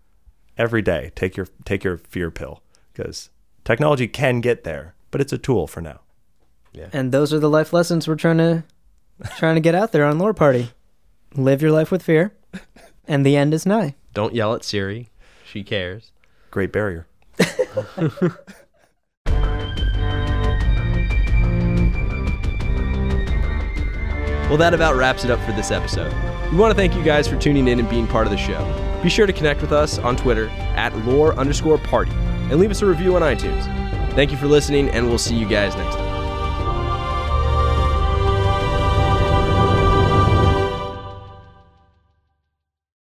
[0.56, 1.10] every day.
[1.16, 2.62] Take your take your fear pill
[2.92, 3.30] because
[3.64, 6.00] technology can get there, but it's a tool for now.
[6.72, 6.90] Yeah.
[6.92, 8.62] And those are the life lessons we're trying to
[9.36, 10.70] trying to get out there on Lore Party.
[11.34, 12.32] Live your life with fear,
[13.08, 13.96] and the end is nigh.
[14.12, 15.08] Don't yell at Siri.
[15.54, 16.10] She cares.
[16.50, 17.06] Great barrier.
[24.50, 26.12] Well, that about wraps it up for this episode.
[26.52, 29.00] We want to thank you guys for tuning in and being part of the show.
[29.02, 32.82] Be sure to connect with us on Twitter at lore underscore party and leave us
[32.82, 33.64] a review on iTunes.
[34.12, 36.03] Thank you for listening, and we'll see you guys next time.